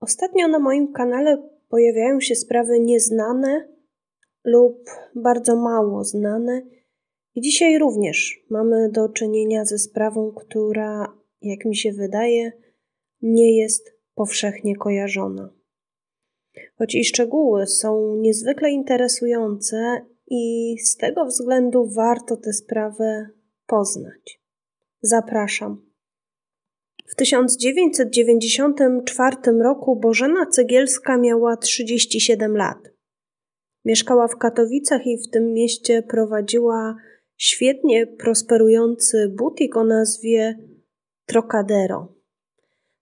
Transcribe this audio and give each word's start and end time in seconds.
Ostatnio 0.00 0.48
na 0.48 0.58
moim 0.58 0.92
kanale 0.92 1.48
pojawiają 1.68 2.20
się 2.20 2.34
sprawy 2.34 2.80
nieznane 2.80 3.68
lub 4.44 4.84
bardzo 5.14 5.56
mało 5.56 6.04
znane. 6.04 6.62
I 7.34 7.40
dzisiaj 7.40 7.78
również 7.78 8.44
mamy 8.50 8.90
do 8.90 9.08
czynienia 9.08 9.64
ze 9.64 9.78
sprawą, 9.78 10.32
która, 10.32 11.16
jak 11.42 11.64
mi 11.64 11.76
się 11.76 11.92
wydaje, 11.92 12.52
nie 13.22 13.56
jest 13.56 13.92
powszechnie 14.14 14.76
kojarzona. 14.76 15.52
Choć 16.78 16.94
i 16.94 17.04
szczegóły 17.04 17.66
są 17.66 18.16
niezwykle 18.16 18.70
interesujące, 18.70 20.06
i 20.26 20.76
z 20.84 20.96
tego 20.96 21.26
względu 21.26 21.86
warto 21.86 22.36
tę 22.36 22.52
sprawę 22.52 23.28
poznać. 23.66 24.40
Zapraszam. 25.00 25.85
W 27.06 27.14
1994 27.14 29.36
roku 29.62 29.96
Bożena 29.96 30.46
Cegielska 30.46 31.18
miała 31.18 31.56
37 31.56 32.56
lat. 32.56 32.78
Mieszkała 33.84 34.28
w 34.28 34.36
Katowicach 34.36 35.06
i 35.06 35.18
w 35.18 35.30
tym 35.30 35.52
mieście 35.52 36.02
prowadziła 36.02 36.96
świetnie 37.36 38.06
prosperujący 38.06 39.34
butik 39.38 39.76
o 39.76 39.84
nazwie 39.84 40.58
Trocadero. 41.26 42.14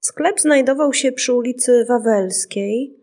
Sklep 0.00 0.40
znajdował 0.40 0.92
się 0.92 1.12
przy 1.12 1.34
ulicy 1.34 1.84
Wawelskiej. 1.88 2.96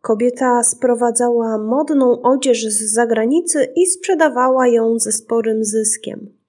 Kobieta 0.00 0.62
sprowadzała 0.62 1.58
modną 1.58 2.22
odzież 2.22 2.64
z 2.64 2.94
zagranicy 2.94 3.72
i 3.76 3.86
sprzedawała 3.86 4.68
ją 4.68 4.98
ze 4.98 5.12
sporym 5.12 5.64
zyskiem. 5.64 6.41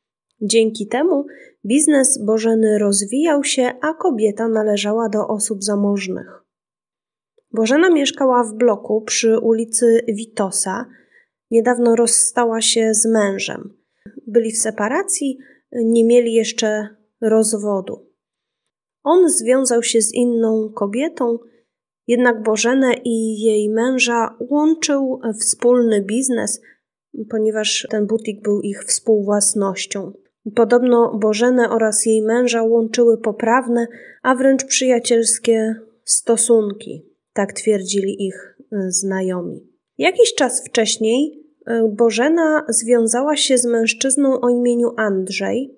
Dzięki 0.46 0.88
temu 0.88 1.26
biznes 1.66 2.18
Bożeny 2.26 2.80
rozwijał 2.80 3.44
się, 3.44 3.72
a 3.82 3.94
kobieta 3.94 4.48
należała 4.48 5.10
do 5.10 5.28
osób 5.28 5.64
zamożnych. 5.64 6.44
Bożena 7.52 7.90
mieszkała 7.90 8.44
w 8.44 8.54
bloku 8.54 9.02
przy 9.02 9.40
ulicy 9.40 10.02
Witosa. 10.08 10.86
Niedawno 11.52 11.96
rozstała 11.96 12.62
się 12.62 12.94
z 12.94 13.06
mężem. 13.06 13.74
Byli 14.28 14.52
w 14.52 14.58
separacji, 14.58 15.38
nie 15.72 16.06
mieli 16.06 16.34
jeszcze 16.34 16.88
rozwodu. 17.22 18.10
On 19.04 19.30
związał 19.30 19.84
się 19.84 20.02
z 20.02 20.14
inną 20.14 20.70
kobietą, 20.76 21.40
jednak 22.08 22.44
Bożenę 22.44 22.94
i 23.04 23.42
jej 23.42 23.70
męża 23.70 24.38
łączył 24.40 25.20
wspólny 25.40 26.02
biznes, 26.02 26.62
ponieważ 27.30 27.88
ten 27.90 28.08
butik 28.08 28.42
był 28.42 28.62
ich 28.62 28.84
współwłasnością. 28.84 30.23
Podobno 30.56 31.18
Bożenę 31.18 31.70
oraz 31.70 32.06
jej 32.06 32.22
męża 32.22 32.64
łączyły 32.64 33.18
poprawne, 33.18 33.88
a 34.24 34.36
wręcz 34.36 34.66
przyjacielskie 34.66 35.76
stosunki, 36.04 37.06
tak 37.34 37.54
twierdzili 37.54 38.26
ich 38.28 38.58
e, 38.60 38.92
znajomi. 38.92 39.68
Jakiś 39.98 40.36
czas 40.36 40.68
wcześniej 40.68 41.44
e, 41.66 41.90
Bożena 41.98 42.66
związała 42.70 43.36
się 43.36 43.58
z 43.58 43.66
mężczyzną 43.66 44.42
o 44.42 44.50
imieniu 44.50 44.90
Andrzej. 44.98 45.76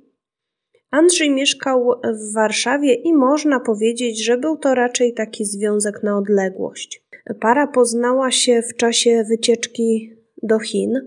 Andrzej 0.92 1.30
mieszkał 1.30 1.92
w 2.04 2.34
Warszawie 2.34 2.94
i 2.94 3.14
można 3.14 3.60
powiedzieć, 3.60 4.26
że 4.26 4.38
był 4.38 4.58
to 4.58 4.76
raczej 4.76 5.14
taki 5.14 5.46
związek 5.46 6.04
na 6.04 6.18
odległość. 6.18 7.06
Para 7.40 7.68
poznała 7.68 8.32
się 8.32 8.62
w 8.62 8.76
czasie 8.76 9.24
wycieczki 9.30 10.14
do 10.44 10.60
Chin. 10.60 11.02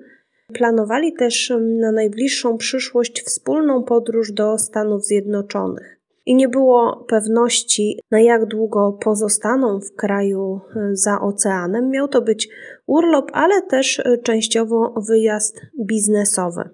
Planowali 0.53 1.13
też 1.13 1.53
na 1.81 1.93
najbliższą 1.93 2.59
przyszłość 2.59 3.23
wspólną 3.23 3.83
podróż 3.83 4.33
do 4.33 4.59
Stanów 4.59 5.05
Zjednoczonych. 5.05 6.01
I 6.27 6.35
nie 6.35 6.49
było 6.49 7.05
pewności, 7.09 8.01
na 8.11 8.21
jak 8.21 8.47
długo 8.47 8.99
pozostaną 9.01 9.81
w 9.81 9.95
kraju 9.95 10.61
e, 10.77 10.91
za 10.93 11.21
oceanem. 11.21 11.91
Miał 11.91 12.09
to 12.09 12.23
być 12.23 12.49
urlop, 12.87 13.31
ale 13.33 13.63
też 13.63 14.01
e, 14.01 14.19
częściowo 14.19 14.95
wyjazd 15.09 15.61
biznesowy. 15.81 16.69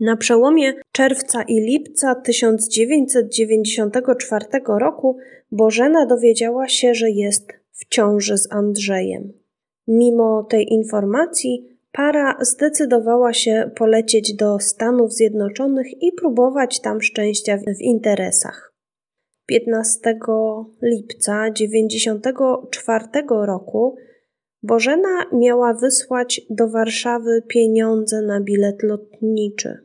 Na 0.00 0.16
przełomie 0.16 0.74
czerwca 0.92 1.42
i 1.42 1.60
lipca 1.60 2.14
1994 2.14 4.46
roku 4.66 5.16
Bożena 5.52 6.06
dowiedziała 6.06 6.68
się, 6.68 6.94
że 6.94 7.10
jest 7.10 7.52
w 7.72 7.88
ciąży 7.88 8.38
z 8.38 8.52
Andrzejem. 8.52 9.32
Mimo 9.88 10.46
tej 10.50 10.72
informacji, 10.72 11.71
para 11.92 12.36
zdecydowała 12.40 13.32
się 13.32 13.70
polecieć 13.76 14.34
do 14.34 14.58
Stanów 14.58 15.12
Zjednoczonych 15.12 16.02
i 16.02 16.12
próbować 16.12 16.80
tam 16.80 17.02
szczęścia 17.02 17.56
w 17.56 17.80
interesach. 17.80 18.72
15 19.46 20.18
lipca 20.82 21.50
1994 21.52 23.04
roku 23.28 23.96
Bożena 24.62 25.24
miała 25.32 25.74
wysłać 25.74 26.40
do 26.50 26.68
Warszawy 26.68 27.42
pieniądze 27.48 28.22
na 28.22 28.40
bilet 28.40 28.82
lotniczy. 28.82 29.78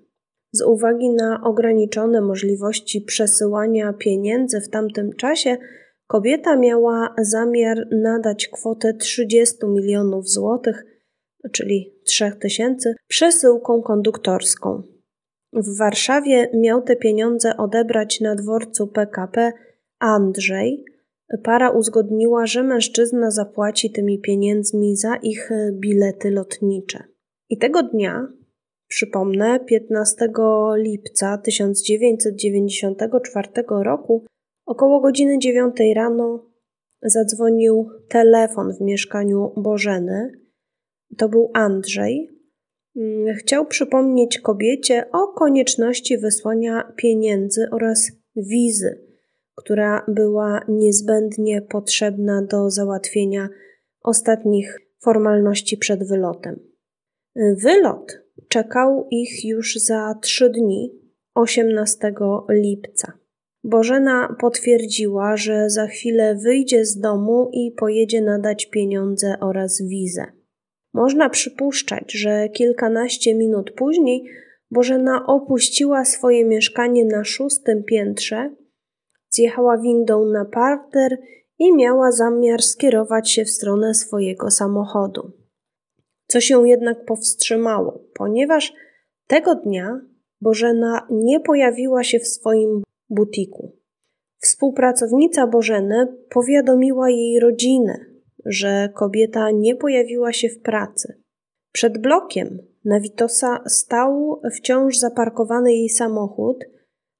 Z 0.52 0.62
uwagi 0.62 1.10
na 1.10 1.42
ograniczone 1.44 2.22
możliwości 2.22 3.02
przesyłania 3.02 3.94
pieniędzy 3.94 4.62
w 4.62 4.70
tamtym 4.70 5.14
czasie, 5.14 5.58
kobieta 6.08 6.56
miała 6.56 7.16
zamiar 7.22 7.88
nadać 7.92 8.48
kwotę 8.48 8.94
30 8.94 9.58
milionów 9.68 10.30
złotych 10.30 10.86
czyli 11.50 11.94
3000, 12.06 12.96
przesyłką 13.08 13.82
konduktorską. 13.82 14.84
W 15.54 15.78
Warszawie 15.78 16.50
miał 16.54 16.82
te 16.82 16.96
pieniądze 16.96 17.58
odebrać 17.58 18.22
na 18.22 18.36
dworcu 18.36 18.88
PKP 18.88 19.54
Andrzej. 20.00 20.86
Para 21.44 21.70
uzgodniła, 21.70 22.46
że 22.46 22.64
mężczyzna 22.64 23.32
zapłaci 23.32 23.92
tymi 23.92 24.20
pieniędzmi 24.20 24.96
za 24.96 25.16
ich 25.16 25.50
bilety 25.72 26.32
lotnicze. 26.32 27.04
I 27.50 27.58
tego 27.58 27.84
dnia, 27.84 28.28
przypomnę, 28.88 29.60
15 29.60 30.30
lipca 30.76 31.38
1994 31.38 33.50
roku, 33.84 34.26
około 34.66 35.02
godziny 35.02 35.40
9 35.40 35.76
rano, 35.96 36.50
zadzwonił 37.02 37.90
telefon 38.10 38.74
w 38.74 38.82
mieszkaniu 38.82 39.52
Bożeny 39.58 40.47
to 41.18 41.30
był 41.30 41.52
Andrzej, 41.54 42.30
mm, 42.96 43.36
chciał 43.36 43.66
przypomnieć 43.66 44.40
kobiecie 44.40 45.06
o 45.12 45.28
konieczności 45.28 46.18
wysłania 46.18 46.94
pieniędzy 46.96 47.68
oraz 47.72 48.12
wizy, 48.36 49.08
która 49.56 50.06
była 50.08 50.62
niezbędnie 50.68 51.62
potrzebna 51.62 52.42
do 52.42 52.70
załatwienia 52.70 53.50
ostatnich 54.04 54.80
formalności 55.04 55.78
przed 55.78 56.08
wylotem. 56.08 56.60
Wylot 57.36 58.22
czekał 58.48 59.08
ich 59.12 59.46
już 59.46 59.76
za 59.76 60.16
trzy 60.22 60.50
dni, 60.50 60.92
18 61.36 62.14
lipca. 62.50 63.14
Bożena 63.64 64.36
potwierdziła, 64.40 65.38
że 65.38 65.70
za 65.70 65.88
chwilę 65.88 66.36
wyjdzie 66.36 66.86
z 66.86 67.00
domu 67.00 67.50
i 67.54 67.72
pojedzie 67.72 68.22
nadać 68.22 68.66
pieniądze 68.66 69.36
oraz 69.42 69.82
wizę. 69.82 70.37
Można 70.94 71.30
przypuszczać, 71.30 72.12
że 72.12 72.50
kilkanaście 72.50 73.36
minut 73.36 73.72
później 73.72 74.26
Bożena 74.72 75.26
opuściła 75.28 76.06
swoje 76.06 76.46
mieszkanie 76.46 77.06
na 77.06 77.24
szóstym 77.24 77.84
piętrze, 77.84 78.56
zjechała 79.30 79.78
windą 79.78 80.26
na 80.26 80.46
parter 80.46 81.18
i 81.60 81.76
miała 81.76 82.12
zamiar 82.12 82.62
skierować 82.62 83.32
się 83.32 83.46
w 83.46 83.50
stronę 83.50 83.94
swojego 83.94 84.52
samochodu. 84.52 85.32
Co 86.28 86.42
się 86.42 86.68
jednak 86.68 87.06
powstrzymało, 87.06 88.04
ponieważ 88.14 88.74
tego 89.28 89.56
dnia 89.56 90.02
Bożena 90.42 91.08
nie 91.12 91.40
pojawiła 91.40 92.04
się 92.04 92.20
w 92.20 92.28
swoim 92.28 92.84
butiku. 93.10 93.78
Współpracownica 94.38 95.48
Bożeny 95.48 96.08
powiadomiła 96.30 97.10
jej 97.10 97.40
rodzinę, 97.40 98.06
że 98.46 98.90
kobieta 98.96 99.52
nie 99.52 99.76
pojawiła 99.76 100.34
się 100.34 100.50
w 100.50 100.62
pracy. 100.62 101.22
Przed 101.72 101.98
blokiem 101.98 102.60
na 102.86 103.00
Witosa 103.00 103.64
stał 103.66 104.42
wciąż 104.56 104.98
zaparkowany 104.98 105.74
jej 105.74 105.90
samochód 105.90 106.66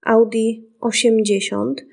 Audi 0.06 0.70
80. 0.80 1.86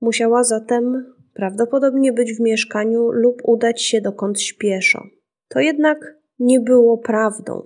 Musiała 0.00 0.44
zatem 0.44 1.14
prawdopodobnie 1.34 2.12
być 2.12 2.32
w 2.32 2.40
mieszkaniu 2.40 3.10
lub 3.10 3.42
udać 3.44 3.82
się 3.82 4.00
dokąd 4.00 4.40
śpieszo. 4.40 5.02
To 5.48 5.60
jednak 5.60 6.16
nie 6.38 6.60
było 6.60 6.98
prawdą. 6.98 7.62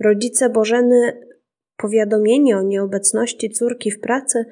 Rodzice 0.00 0.50
Bożeny, 0.50 1.26
powiadomieni 1.76 2.54
o 2.54 2.62
nieobecności 2.62 3.50
córki 3.50 3.90
w 3.90 4.00
pracy, 4.00 4.44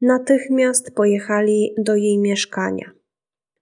natychmiast 0.00 0.94
pojechali 0.94 1.74
do 1.78 1.96
jej 1.96 2.18
mieszkania. 2.18 2.90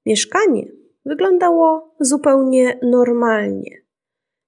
Mieszkanie 0.06 0.77
wyglądało 1.08 1.94
zupełnie 2.00 2.78
normalnie. 2.82 3.76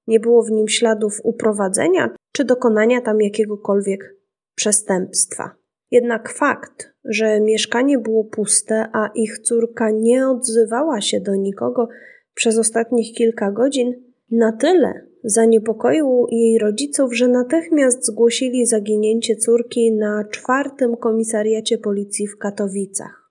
Nie 0.06 0.20
było 0.20 0.42
w 0.42 0.50
nim 0.50 0.68
śladów 0.68 1.20
uprowadzenia 1.24 2.14
czy 2.32 2.44
dokonania 2.44 3.00
tam 3.00 3.20
jakiegokolwiek 3.20 4.16
przestępstwa. 4.54 5.50
Jednak 5.90 6.32
fakt, 6.32 6.92
że 7.04 7.40
mieszkanie 7.40 7.98
było 7.98 8.24
puste, 8.24 8.88
a 8.92 9.10
ich 9.14 9.38
córka 9.38 9.90
nie 9.90 10.28
odzywała 10.28 11.00
się 11.00 11.20
do 11.20 11.34
nikogo 11.34 11.88
przez 12.34 12.58
ostatnich 12.58 13.14
kilka 13.14 13.52
godzin, 13.52 13.92
na 14.30 14.52
tyle 14.52 15.06
zaniepokoił 15.24 16.26
jej 16.30 16.58
rodziców, 16.58 17.16
że 17.16 17.28
natychmiast 17.28 18.06
zgłosili 18.06 18.66
zaginięcie 18.66 19.36
córki 19.36 19.92
na 19.92 20.24
czwartym 20.30 20.96
komisariacie 20.96 21.78
policji 21.78 22.26
w 22.26 22.38
Katowicach. 22.38 23.30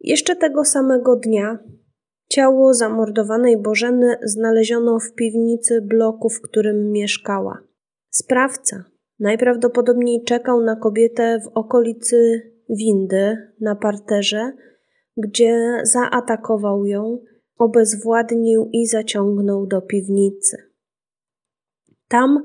Jeszcze 0.00 0.36
tego 0.36 0.64
samego 0.64 1.16
dnia 1.16 1.58
ciało 2.28 2.74
zamordowanej 2.74 3.62
Bożeny 3.62 4.16
znaleziono 4.22 4.98
w 4.98 5.14
piwnicy 5.14 5.82
bloku, 5.82 6.28
w 6.28 6.40
którym 6.40 6.92
mieszkała. 6.92 7.58
Sprawca 8.10 8.84
najprawdopodobniej 9.20 10.24
czekał 10.24 10.60
na 10.60 10.76
kobietę 10.76 11.40
w 11.44 11.48
okolicy 11.58 12.42
windy 12.70 13.36
na 13.60 13.76
parterze, 13.76 14.52
gdzie 15.16 15.80
zaatakował 15.82 16.86
ją, 16.86 17.18
obezwładnił 17.58 18.68
i 18.72 18.86
zaciągnął 18.86 19.66
do 19.66 19.82
piwnicy. 19.82 20.56
Tam 22.08 22.42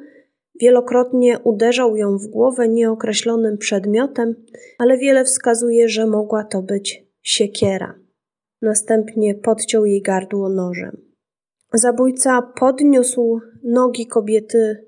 wielokrotnie 0.61 1.39
uderzał 1.39 1.95
ją 1.95 2.17
w 2.17 2.27
głowę 2.27 2.69
nieokreślonym 2.69 3.57
przedmiotem, 3.57 4.35
ale 4.77 4.97
wiele 4.97 5.25
wskazuje, 5.25 5.89
że 5.89 6.07
mogła 6.07 6.43
to 6.43 6.61
być 6.61 7.07
siekiera. 7.21 8.00
Następnie 8.61 9.35
podciął 9.35 9.85
jej 9.85 10.01
gardło 10.01 10.49
nożem. 10.49 10.97
Zabójca 11.73 12.41
podniósł 12.41 13.39
nogi 13.63 14.07
kobiety 14.07 14.87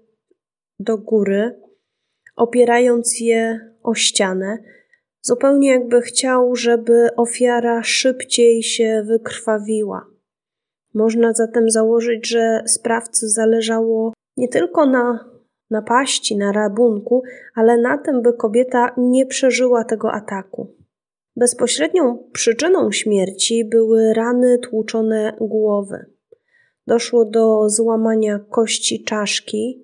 do 0.79 0.97
góry, 0.97 1.61
opierając 2.35 3.19
je 3.19 3.59
o 3.83 3.93
ścianę, 3.93 4.57
zupełnie 5.21 5.69
jakby 5.69 6.01
chciał, 6.01 6.55
żeby 6.55 7.09
ofiara 7.15 7.83
szybciej 7.83 8.63
się 8.63 9.03
wykrwawiła. 9.07 10.05
Można 10.93 11.33
zatem 11.33 11.69
założyć, 11.69 12.27
że 12.27 12.63
sprawcy 12.67 13.29
zależało 13.29 14.13
nie 14.37 14.47
tylko 14.47 14.85
na 14.85 15.29
napaści, 15.69 16.37
na 16.37 16.51
rabunku, 16.51 17.23
ale 17.55 17.77
na 17.77 17.97
tym, 17.97 18.21
by 18.21 18.33
kobieta 18.33 18.93
nie 18.97 19.25
przeżyła 19.25 19.83
tego 19.83 20.11
ataku. 20.11 20.75
Bezpośrednią 21.35 22.29
przyczyną 22.33 22.91
śmierci 22.91 23.65
były 23.65 24.13
rany 24.13 24.57
tłuczone 24.57 25.37
głowy. 25.41 26.05
Doszło 26.87 27.25
do 27.25 27.69
złamania 27.69 28.39
kości 28.39 29.03
czaszki 29.03 29.83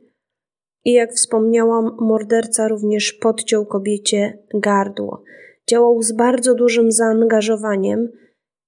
i 0.86 0.94
jak 0.94 1.13
wspomniałam, 1.13 1.98
morderca 2.00 2.68
również 2.68 3.13
podciął 3.13 3.66
kobiecie 3.66 4.44
gardło. 4.54 5.24
Działał 5.69 6.01
z 6.01 6.12
bardzo 6.12 6.56
dużym 6.56 6.92
zaangażowaniem 6.92 8.10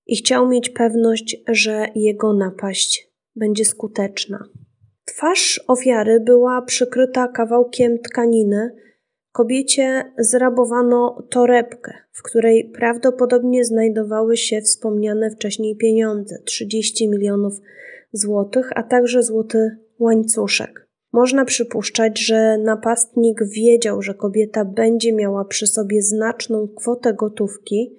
i 0.07 0.16
chciał 0.16 0.48
mieć 0.48 0.69
pewność, 0.69 1.38
że 1.48 1.86
jego 1.95 2.33
napaść 2.33 3.12
będzie 3.36 3.66
skuteczna. 3.66 4.44
Twarz 5.06 5.63
ofiary 5.68 6.19
była 6.19 6.62
przykryta 6.62 7.28
kawałkiem 7.28 8.00
tkaniny. 8.00 8.75
Kobiecie 9.31 10.12
zrabowano 10.18 11.28
torebkę, 11.30 11.94
w 12.12 12.24
której 12.24 12.72
prawdopodobnie 12.75 13.66
znajdowały 13.66 14.38
się 14.38 14.62
wspomniane 14.62 15.30
wcześniej 15.30 15.78
pieniądze 15.78 16.36
30 16.45 17.10
milionów 17.10 17.54
złotych, 18.13 18.69
a 18.75 18.83
także 18.83 19.24
złoty 19.24 19.78
łańcuszek. 20.00 20.88
Można 21.13 21.45
przypuszczać, 21.45 22.19
że 22.19 22.57
napastnik 22.57 23.39
wiedział, 23.56 24.01
że 24.01 24.13
kobieta 24.13 24.66
będzie 24.66 25.13
miała 25.13 25.45
przy 25.45 25.68
sobie 25.68 26.01
znaczną 26.01 26.68
kwotę 26.78 27.13
gotówki, 27.13 27.95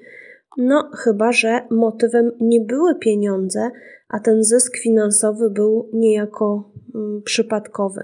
no 0.56 0.90
chyba 0.96 1.32
że 1.32 1.60
motywem 1.70 2.32
nie 2.40 2.60
były 2.60 2.98
pieniądze, 2.98 3.70
a 4.08 4.20
ten 4.20 4.44
zysk 4.44 4.76
finansowy 4.76 5.50
był 5.50 5.90
niejako 5.92 6.72
mm, 6.94 7.22
przypadkowy. 7.22 8.00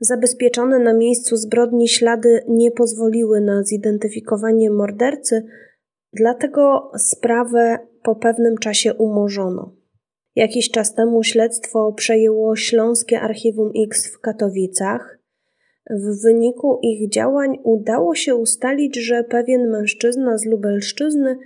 Zabezpieczone 0.00 0.78
na 0.78 0.94
miejscu 0.94 1.36
zbrodni 1.36 1.88
ślady 1.88 2.44
nie 2.48 2.70
pozwoliły 2.70 3.40
na 3.40 3.62
zidentyfikowanie 3.62 4.70
mordercy, 4.70 5.42
dlatego 6.12 6.90
sprawę 6.98 7.78
po 8.02 8.16
pewnym 8.16 8.58
czasie 8.58 8.94
umorzono. 8.94 9.72
Jakiś 10.34 10.70
czas 10.70 10.94
temu 10.94 11.22
śledztwo 11.22 11.92
przejęło 11.92 12.56
Śląskie 12.56 13.20
Archiwum 13.20 13.70
X 13.86 14.14
w 14.14 14.20
Katowicach. 14.20 15.18
W 15.90 16.22
wyniku 16.22 16.78
ich 16.82 17.10
działań 17.10 17.58
udało 17.64 18.14
się 18.14 18.34
ustalić, 18.34 18.96
że 18.96 19.24
pewien 19.24 19.70
mężczyzna 19.70 20.38
z 20.38 20.44
Lubelszczyzny 20.44 21.38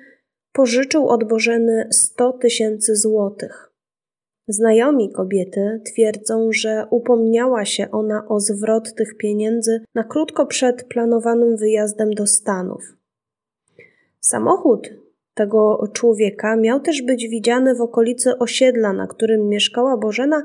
pożyczył 0.53 1.09
od 1.09 1.25
Bożeny 1.25 1.89
100 1.91 2.33
tysięcy 2.33 2.97
złotych. 2.97 3.70
Znajomi 4.53 5.13
kobiety 5.13 5.81
twierdzą, 5.85 6.53
że 6.53 6.87
upomniała 6.91 7.65
się 7.65 7.91
ona 7.91 8.29
o 8.29 8.41
zwrot 8.41 8.95
tych 8.95 9.17
pieniędzy 9.17 9.81
na 9.95 10.05
krótko 10.05 10.47
przed 10.47 10.85
planowanym 10.85 11.57
wyjazdem 11.57 12.15
do 12.15 12.27
Stanów. 12.27 12.83
Samochód 14.21 14.91
tego 15.35 15.89
człowieka 15.93 16.57
miał 16.57 16.81
też 16.81 17.03
być 17.03 17.29
widziany 17.29 17.75
w 17.75 17.81
okolicy 17.81 18.39
osiedla, 18.39 18.93
na 18.93 19.07
którym 19.07 19.49
mieszkała 19.49 19.97
Bożena 19.97 20.43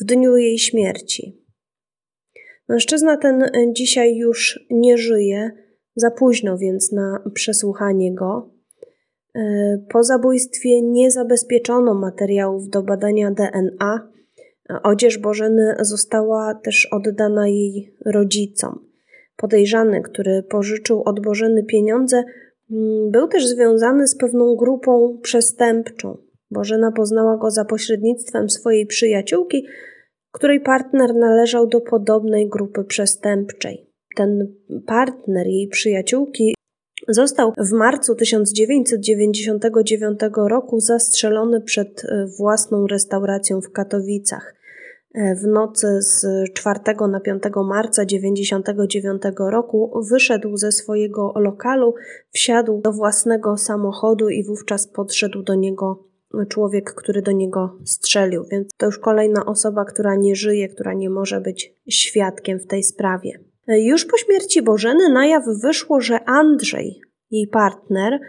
w 0.00 0.04
dniu 0.04 0.36
jej 0.36 0.58
śmierci. 0.58 1.44
Mężczyzna 2.68 3.16
ten 3.16 3.50
dzisiaj 3.72 4.16
już 4.16 4.66
nie 4.70 4.98
żyje, 4.98 5.50
za 5.96 6.10
późno 6.10 6.58
więc 6.58 6.92
na 6.92 7.22
przesłuchanie 7.34 8.14
go. 8.14 8.55
E, 9.36 9.78
po 9.88 10.04
zabójstwie 10.04 10.82
nie 10.82 11.10
zabezpieczono 11.10 11.94
materiałów 11.94 12.68
do 12.68 12.82
badania 12.82 13.30
DNA. 13.30 14.08
Odzież 14.82 15.18
Bożeny 15.18 15.74
została 15.80 16.54
też 16.54 16.88
oddana 16.92 17.48
jej 17.48 17.94
rodzicom. 18.06 18.86
Podejrzany, 19.36 20.02
który 20.02 20.42
pożyczył 20.42 21.02
od 21.04 21.20
Bożeny 21.20 21.64
pieniądze, 21.64 22.24
mm, 22.70 23.10
był 23.10 23.28
też 23.28 23.46
związany 23.46 24.06
z 24.06 24.16
pewną 24.16 24.56
grupą 24.56 25.18
przestępczą. 25.22 26.16
Bożena 26.50 26.92
poznała 26.92 27.36
go 27.36 27.50
za 27.50 27.64
pośrednictwem 27.64 28.50
swojej 28.50 28.86
przyjaciółki, 28.86 29.66
której 30.32 30.60
partner 30.60 31.14
należał 31.14 31.66
do 31.66 31.80
podobnej 31.80 32.48
grupy 32.48 32.84
przestępczej. 32.84 33.90
Ten 34.16 34.54
partner 34.86 35.46
jej 35.46 35.68
przyjaciółki 35.68 36.55
Został 37.08 37.52
w 37.58 37.72
marcu 37.72 38.14
1999 38.14 40.20
roku 40.36 40.80
zastrzelony 40.80 41.60
przed 41.60 42.04
e, 42.04 42.26
własną 42.38 42.86
restauracją 42.86 43.60
w 43.60 43.72
Katowicach. 43.72 44.54
E, 45.14 45.34
w 45.34 45.46
nocy 45.46 46.02
z 46.02 46.26
4 46.52 46.80
na 47.08 47.20
5 47.20 47.42
marca 47.68 48.04
1999 48.04 49.22
roku 49.38 50.00
wyszedł 50.10 50.56
ze 50.56 50.72
swojego 50.72 51.32
lokalu, 51.36 51.94
wsiadł 52.32 52.80
do 52.80 52.92
własnego 52.92 53.56
samochodu 53.56 54.28
i 54.28 54.44
wówczas 54.44 54.88
podszedł 54.88 55.42
do 55.42 55.54
niego 55.54 56.06
człowiek, 56.48 56.94
który 56.94 57.22
do 57.22 57.32
niego 57.32 57.78
strzelił. 57.84 58.44
Więc 58.50 58.68
to 58.76 58.86
już 58.86 58.98
kolejna 58.98 59.46
osoba, 59.46 59.84
która 59.84 60.14
nie 60.14 60.36
żyje, 60.36 60.68
która 60.68 60.94
nie 60.94 61.10
może 61.10 61.40
być 61.40 61.74
świadkiem 61.88 62.58
w 62.58 62.66
tej 62.66 62.82
sprawie. 62.82 63.45
Już 63.68 64.04
po 64.04 64.16
śmierci 64.16 64.62
Bożeny 64.62 65.08
na 65.08 65.26
jaw 65.26 65.44
wyszło, 65.62 66.00
że 66.00 66.24
Andrzej, 66.24 67.00
jej 67.30 67.48
partner, 67.48 68.20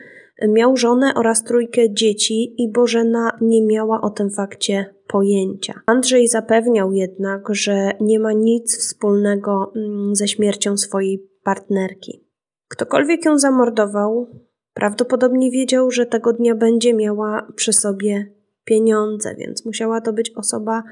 miał 0.47 0.77
żonę 0.77 1.13
oraz 1.15 1.43
trójkę 1.43 1.93
dzieci 1.93 2.63
i 2.63 2.71
Bożena 2.71 3.37
nie 3.41 3.65
miała 3.65 4.01
o 4.01 4.09
tym 4.09 4.29
fakcie 4.29 4.95
pojęcia. 5.07 5.81
Andrzej 5.85 6.27
zapewniał 6.27 6.91
jednak, 6.91 7.47
że 7.51 7.91
nie 8.01 8.19
ma 8.19 8.33
nic 8.33 8.77
wspólnego 8.77 9.71
mm, 9.75 10.15
ze 10.15 10.27
śmiercią 10.27 10.77
swojej 10.77 11.29
partnerki. 11.43 12.27
Ktokolwiek 12.67 13.25
ją 13.25 13.39
zamordował, 13.39 14.27
prawdopodobnie 14.73 15.51
wiedział, 15.51 15.91
że 15.91 16.05
tego 16.05 16.33
dnia 16.33 16.55
będzie 16.55 16.93
miała 16.93 17.47
przy 17.55 17.73
sobie 17.73 18.33
pieniądze, 18.63 19.35
więc 19.35 19.65
musiała 19.65 20.01
to 20.01 20.13
być 20.13 20.31
osoba 20.35 20.83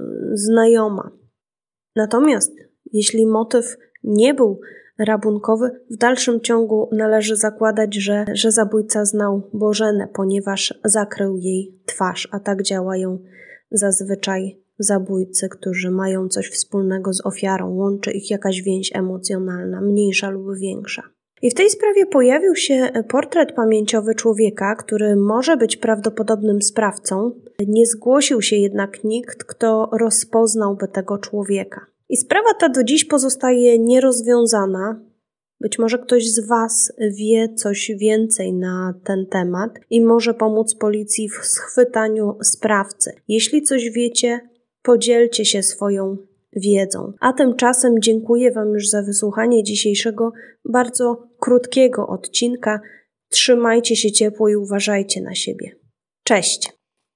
mm, 0.00 0.36
znajoma. 0.36 1.10
Natomiast 1.96 2.52
jeśli 2.92 3.26
motyw 3.26 3.76
nie 4.04 4.34
był 4.34 4.60
rabunkowy, 4.98 5.70
w 5.90 5.96
dalszym 5.96 6.40
ciągu 6.40 6.88
należy 6.92 7.36
zakładać, 7.36 7.94
że, 7.94 8.24
że 8.32 8.52
zabójca 8.52 9.04
znał 9.04 9.42
Bożenę, 9.52 10.08
ponieważ 10.14 10.80
zakrył 10.84 11.36
jej 11.36 11.74
twarz, 11.86 12.28
a 12.32 12.40
tak 12.40 12.62
działają 12.62 13.18
zazwyczaj 13.70 14.60
zabójcy, 14.78 15.48
którzy 15.48 15.90
mają 15.90 16.28
coś 16.28 16.48
wspólnego 16.50 17.12
z 17.12 17.26
ofiarą, 17.26 17.74
łączy 17.74 18.10
ich 18.10 18.30
jakaś 18.30 18.62
więź 18.62 18.90
emocjonalna, 18.94 19.80
mniejsza 19.80 20.30
lub 20.30 20.58
większa. 20.58 21.02
I 21.42 21.50
w 21.50 21.54
tej 21.54 21.70
sprawie 21.70 22.06
pojawił 22.06 22.56
się 22.56 22.88
portret 23.08 23.52
pamięciowy 23.52 24.14
człowieka, 24.14 24.74
który 24.74 25.16
może 25.16 25.56
być 25.56 25.76
prawdopodobnym 25.76 26.62
sprawcą. 26.62 27.32
Nie 27.66 27.86
zgłosił 27.86 28.42
się 28.42 28.56
jednak 28.56 29.04
nikt, 29.04 29.44
kto 29.44 29.90
rozpoznałby 29.92 30.88
tego 30.88 31.18
człowieka. 31.18 31.86
I 32.08 32.16
sprawa 32.16 32.54
ta 32.54 32.68
do 32.68 32.84
dziś 32.84 33.04
pozostaje 33.04 33.78
nierozwiązana. 33.78 35.00
Być 35.60 35.78
może 35.78 35.98
ktoś 35.98 36.30
z 36.30 36.46
Was 36.46 36.92
wie 37.18 37.54
coś 37.54 37.92
więcej 37.98 38.52
na 38.52 38.94
ten 39.04 39.26
temat 39.26 39.70
i 39.90 40.00
może 40.00 40.34
pomóc 40.34 40.74
policji 40.74 41.28
w 41.28 41.46
schwytaniu 41.46 42.38
sprawcy. 42.42 43.12
Jeśli 43.28 43.62
coś 43.62 43.90
wiecie, 43.90 44.40
podzielcie 44.82 45.44
się 45.44 45.62
swoją 45.62 46.16
wiedzą. 46.56 47.12
A 47.20 47.32
tymczasem 47.32 48.02
dziękuję 48.02 48.52
Wam 48.52 48.68
już 48.68 48.88
za 48.88 49.02
wysłuchanie 49.02 49.64
dzisiejszego 49.64 50.32
bardzo 50.64 51.28
krótkiego 51.40 52.06
odcinka. 52.06 52.80
Trzymajcie 53.30 53.96
się 53.96 54.12
ciepło 54.12 54.48
i 54.48 54.56
uważajcie 54.56 55.20
na 55.20 55.34
siebie. 55.34 55.76
Cześć! 56.24 56.77